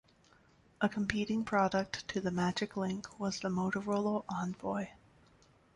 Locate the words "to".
2.07-2.19